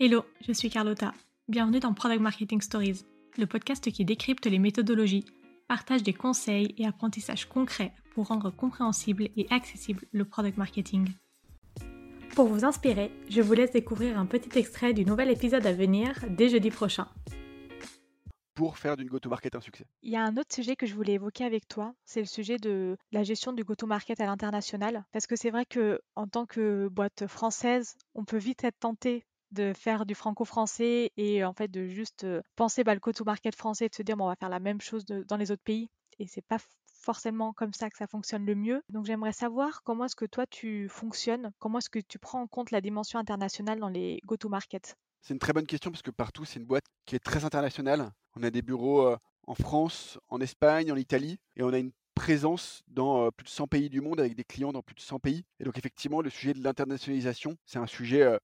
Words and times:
Hello, 0.00 0.24
je 0.46 0.52
suis 0.52 0.70
Carlotta. 0.70 1.12
Bienvenue 1.48 1.80
dans 1.80 1.92
Product 1.92 2.20
Marketing 2.20 2.60
Stories, 2.60 3.04
le 3.36 3.46
podcast 3.46 3.90
qui 3.90 4.04
décrypte 4.04 4.46
les 4.46 4.60
méthodologies, 4.60 5.24
partage 5.66 6.04
des 6.04 6.12
conseils 6.12 6.72
et 6.78 6.86
apprentissages 6.86 7.46
concrets 7.46 7.92
pour 8.14 8.28
rendre 8.28 8.50
compréhensible 8.50 9.28
et 9.36 9.48
accessible 9.50 10.04
le 10.12 10.24
product 10.24 10.56
marketing. 10.56 11.08
Pour 12.36 12.46
vous 12.46 12.64
inspirer, 12.64 13.10
je 13.28 13.42
vous 13.42 13.54
laisse 13.54 13.72
découvrir 13.72 14.20
un 14.20 14.26
petit 14.26 14.56
extrait 14.56 14.94
du 14.94 15.04
nouvel 15.04 15.32
épisode 15.32 15.66
à 15.66 15.72
venir 15.72 16.24
dès 16.30 16.48
jeudi 16.48 16.70
prochain. 16.70 17.08
Pour 18.54 18.78
faire 18.78 18.96
d'une 18.96 19.08
go-to-market 19.08 19.56
un 19.56 19.60
succès. 19.60 19.86
Il 20.02 20.12
y 20.12 20.16
a 20.16 20.22
un 20.22 20.36
autre 20.36 20.54
sujet 20.54 20.76
que 20.76 20.86
je 20.86 20.94
voulais 20.94 21.14
évoquer 21.14 21.44
avec 21.44 21.66
toi, 21.66 21.92
c'est 22.04 22.20
le 22.20 22.26
sujet 22.26 22.58
de 22.58 22.96
la 23.10 23.24
gestion 23.24 23.52
du 23.52 23.64
go-to-market 23.64 24.20
à 24.20 24.26
l'international. 24.26 25.04
Parce 25.10 25.26
que 25.26 25.34
c'est 25.34 25.50
vrai 25.50 25.66
que 25.66 26.00
en 26.14 26.28
tant 26.28 26.46
que 26.46 26.86
boîte 26.86 27.26
française, 27.26 27.96
on 28.14 28.24
peut 28.24 28.38
vite 28.38 28.62
être 28.62 28.78
tenté 28.78 29.24
de 29.52 29.72
faire 29.72 30.06
du 30.06 30.14
franco-français 30.14 31.12
et 31.16 31.44
en 31.44 31.52
fait 31.52 31.68
de 31.68 31.86
juste 31.86 32.26
penser 32.56 32.84
bah, 32.84 32.94
le 32.94 33.00
go-to-market 33.00 33.54
français 33.54 33.86
et 33.86 33.88
de 33.88 33.94
se 33.94 34.02
dire 34.02 34.16
bon, 34.16 34.24
on 34.24 34.28
va 34.28 34.36
faire 34.36 34.48
la 34.48 34.60
même 34.60 34.80
chose 34.80 35.04
dans 35.06 35.36
les 35.36 35.50
autres 35.50 35.62
pays 35.62 35.88
et 36.18 36.26
c'est 36.26 36.44
pas 36.44 36.58
forcément 37.00 37.52
comme 37.52 37.72
ça 37.72 37.88
que 37.90 37.96
ça 37.96 38.06
fonctionne 38.06 38.44
le 38.44 38.54
mieux. 38.54 38.82
Donc 38.90 39.06
j'aimerais 39.06 39.32
savoir 39.32 39.82
comment 39.82 40.04
est-ce 40.04 40.16
que 40.16 40.26
toi 40.26 40.46
tu 40.46 40.88
fonctionnes, 40.88 41.52
comment 41.58 41.78
est-ce 41.78 41.90
que 41.90 42.00
tu 42.00 42.18
prends 42.18 42.42
en 42.42 42.46
compte 42.46 42.70
la 42.70 42.80
dimension 42.80 43.18
internationale 43.18 43.78
dans 43.78 43.88
les 43.88 44.20
go-to-market 44.26 44.96
C'est 45.22 45.32
une 45.32 45.40
très 45.40 45.52
bonne 45.52 45.66
question 45.66 45.90
parce 45.90 46.02
que 46.02 46.10
partout 46.10 46.44
c'est 46.44 46.58
une 46.58 46.66
boîte 46.66 46.84
qui 47.06 47.16
est 47.16 47.24
très 47.24 47.44
internationale. 47.44 48.10
On 48.36 48.42
a 48.42 48.50
des 48.50 48.62
bureaux 48.62 49.14
en 49.46 49.54
France, 49.54 50.18
en 50.28 50.40
Espagne, 50.40 50.92
en 50.92 50.96
Italie 50.96 51.38
et 51.56 51.62
on 51.62 51.72
a 51.72 51.78
une 51.78 51.92
présence 52.14 52.82
dans 52.88 53.30
plus 53.30 53.44
de 53.44 53.50
100 53.50 53.68
pays 53.68 53.88
du 53.88 54.00
monde 54.00 54.18
avec 54.18 54.34
des 54.34 54.44
clients 54.44 54.72
dans 54.72 54.82
plus 54.82 54.96
de 54.96 55.00
100 55.00 55.20
pays. 55.20 55.44
Et 55.60 55.64
donc 55.64 55.78
effectivement 55.78 56.20
le 56.20 56.30
sujet 56.30 56.52
de 56.52 56.62
l'internationalisation 56.62 57.56
c'est 57.64 57.78
un 57.78 57.86
sujet 57.86 58.38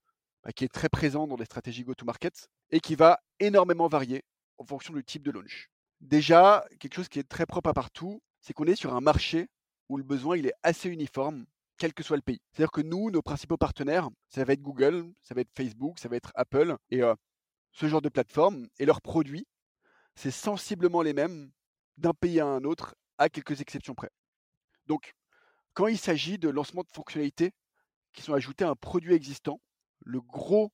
bah, 0.45 0.51
qui 0.53 0.63
est 0.63 0.71
très 0.71 0.89
présent 0.89 1.27
dans 1.27 1.35
les 1.35 1.45
stratégies 1.45 1.83
go-to-market 1.83 2.49
et 2.69 2.79
qui 2.79 2.95
va 2.95 3.19
énormément 3.39 3.87
varier 3.87 4.23
en 4.59 4.63
fonction 4.63 4.93
du 4.93 5.03
type 5.03 5.23
de 5.23 5.31
launch. 5.31 5.69
Déjà, 6.01 6.65
quelque 6.79 6.93
chose 6.93 7.09
qui 7.09 7.19
est 7.19 7.27
très 7.27 7.47
propre 7.47 7.69
à 7.69 7.73
partout, 7.73 8.21
c'est 8.41 8.53
qu'on 8.53 8.67
est 8.67 8.75
sur 8.75 8.93
un 8.93 9.01
marché 9.01 9.47
où 9.89 9.97
le 9.97 10.03
besoin 10.03 10.37
est 10.37 10.53
assez 10.61 10.87
uniforme, 10.87 11.45
quel 11.77 11.93
que 11.93 12.03
soit 12.03 12.15
le 12.15 12.21
pays. 12.21 12.39
C'est-à-dire 12.51 12.71
que 12.71 12.81
nous, 12.81 13.09
nos 13.09 13.23
principaux 13.23 13.57
partenaires, 13.57 14.09
ça 14.29 14.43
va 14.43 14.53
être 14.53 14.61
Google, 14.61 15.11
ça 15.21 15.33
va 15.33 15.41
être 15.41 15.51
Facebook, 15.51 15.97
ça 15.99 16.09
va 16.09 16.15
être 16.15 16.31
Apple, 16.35 16.77
et 16.91 17.01
ce 17.71 17.87
genre 17.87 18.01
de 18.01 18.09
plateforme, 18.09 18.67
et 18.77 18.85
leurs 18.85 19.01
produits, 19.01 19.47
c'est 20.13 20.31
sensiblement 20.31 21.01
les 21.01 21.13
mêmes 21.13 21.51
d'un 21.97 22.13
pays 22.13 22.39
à 22.39 22.45
un 22.45 22.63
autre, 22.63 22.95
à 23.17 23.29
quelques 23.29 23.61
exceptions 23.61 23.95
près. 23.95 24.11
Donc, 24.85 25.15
quand 25.73 25.87
il 25.87 25.97
s'agit 25.97 26.37
de 26.37 26.49
lancement 26.49 26.83
de 26.83 26.91
fonctionnalités 26.93 27.51
qui 28.13 28.21
sont 28.21 28.33
ajoutées 28.33 28.63
à 28.63 28.69
un 28.69 28.75
produit 28.75 29.13
existant, 29.13 29.59
le 30.05 30.21
gros 30.21 30.71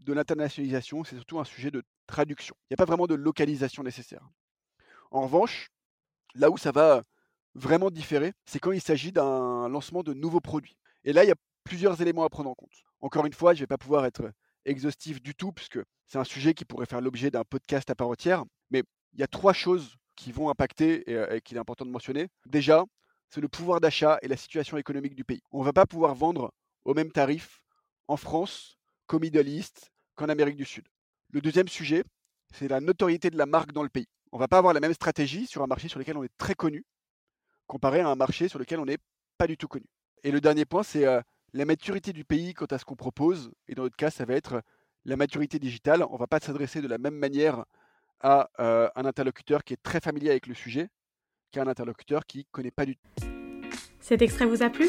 de 0.00 0.12
l'internationalisation, 0.12 1.02
c'est 1.02 1.16
surtout 1.16 1.40
un 1.40 1.44
sujet 1.44 1.70
de 1.70 1.82
traduction. 2.06 2.54
Il 2.64 2.72
n'y 2.72 2.74
a 2.74 2.76
pas 2.76 2.84
vraiment 2.84 3.06
de 3.06 3.14
localisation 3.14 3.82
nécessaire. 3.82 4.28
En 5.10 5.22
revanche, 5.22 5.70
là 6.34 6.50
où 6.50 6.58
ça 6.58 6.70
va 6.70 7.02
vraiment 7.54 7.90
différer, 7.90 8.32
c'est 8.44 8.58
quand 8.58 8.72
il 8.72 8.80
s'agit 8.80 9.12
d'un 9.12 9.68
lancement 9.68 10.02
de 10.02 10.12
nouveaux 10.12 10.40
produits. 10.40 10.76
Et 11.04 11.12
là, 11.12 11.24
il 11.24 11.28
y 11.28 11.32
a 11.32 11.36
plusieurs 11.64 12.00
éléments 12.02 12.24
à 12.24 12.28
prendre 12.28 12.50
en 12.50 12.54
compte. 12.54 12.84
Encore 13.00 13.24
une 13.26 13.32
fois, 13.32 13.54
je 13.54 13.58
ne 13.58 13.62
vais 13.62 13.66
pas 13.66 13.78
pouvoir 13.78 14.04
être 14.04 14.30
exhaustif 14.66 15.22
du 15.22 15.34
tout, 15.34 15.52
puisque 15.52 15.78
c'est 16.06 16.18
un 16.18 16.24
sujet 16.24 16.52
qui 16.54 16.64
pourrait 16.64 16.86
faire 16.86 17.00
l'objet 17.00 17.30
d'un 17.30 17.44
podcast 17.44 17.88
à 17.90 17.94
part 17.94 18.08
entière. 18.08 18.44
Mais 18.70 18.82
il 19.14 19.20
y 19.20 19.22
a 19.22 19.28
trois 19.28 19.52
choses 19.52 19.96
qui 20.16 20.32
vont 20.32 20.50
impacter 20.50 21.10
et, 21.10 21.36
et 21.36 21.40
qu'il 21.40 21.56
est 21.56 21.60
important 21.60 21.86
de 21.86 21.90
mentionner. 21.90 22.28
Déjà, 22.46 22.84
c'est 23.30 23.40
le 23.40 23.48
pouvoir 23.48 23.80
d'achat 23.80 24.18
et 24.22 24.28
la 24.28 24.36
situation 24.36 24.76
économique 24.76 25.14
du 25.14 25.24
pays. 25.24 25.42
On 25.50 25.60
ne 25.60 25.64
va 25.64 25.72
pas 25.72 25.86
pouvoir 25.86 26.14
vendre 26.14 26.52
au 26.84 26.94
même 26.94 27.10
tarif 27.10 27.63
en 28.08 28.16
France 28.16 28.78
qu'au 29.06 29.18
Middle 29.18 29.48
East, 29.48 29.92
qu'en 30.14 30.28
Amérique 30.28 30.56
du 30.56 30.64
Sud. 30.64 30.86
Le 31.30 31.40
deuxième 31.40 31.68
sujet, 31.68 32.04
c'est 32.52 32.68
la 32.68 32.80
notoriété 32.80 33.30
de 33.30 33.36
la 33.36 33.46
marque 33.46 33.72
dans 33.72 33.82
le 33.82 33.88
pays. 33.88 34.08
On 34.32 34.36
ne 34.36 34.40
va 34.40 34.48
pas 34.48 34.58
avoir 34.58 34.74
la 34.74 34.80
même 34.80 34.94
stratégie 34.94 35.46
sur 35.46 35.62
un 35.62 35.66
marché 35.66 35.88
sur 35.88 35.98
lequel 35.98 36.16
on 36.16 36.24
est 36.24 36.36
très 36.38 36.54
connu, 36.54 36.84
comparé 37.66 38.00
à 38.00 38.08
un 38.08 38.14
marché 38.14 38.48
sur 38.48 38.58
lequel 38.58 38.80
on 38.80 38.84
n'est 38.84 38.98
pas 39.38 39.46
du 39.46 39.56
tout 39.56 39.68
connu. 39.68 39.86
Et 40.22 40.30
le 40.30 40.40
dernier 40.40 40.64
point, 40.64 40.82
c'est 40.82 41.06
euh, 41.06 41.20
la 41.52 41.64
maturité 41.64 42.12
du 42.12 42.24
pays 42.24 42.54
quant 42.54 42.66
à 42.66 42.78
ce 42.78 42.84
qu'on 42.84 42.96
propose. 42.96 43.52
Et 43.68 43.74
dans 43.74 43.82
notre 43.82 43.96
cas, 43.96 44.10
ça 44.10 44.24
va 44.24 44.34
être 44.34 44.62
la 45.04 45.16
maturité 45.16 45.58
digitale. 45.58 46.04
On 46.08 46.14
ne 46.14 46.18
va 46.18 46.26
pas 46.26 46.40
s'adresser 46.40 46.80
de 46.80 46.88
la 46.88 46.98
même 46.98 47.16
manière 47.16 47.64
à 48.20 48.50
euh, 48.58 48.88
un 48.96 49.04
interlocuteur 49.04 49.64
qui 49.64 49.74
est 49.74 49.82
très 49.82 50.00
familier 50.00 50.30
avec 50.30 50.46
le 50.46 50.54
sujet 50.54 50.88
qu'à 51.52 51.62
un 51.62 51.66
interlocuteur 51.66 52.26
qui 52.26 52.38
ne 52.38 52.44
connaît 52.50 52.70
pas 52.70 52.86
du 52.86 52.96
tout. 52.96 53.10
Cet 54.00 54.22
extrait 54.22 54.46
vous 54.46 54.62
a 54.62 54.70
plu? 54.70 54.88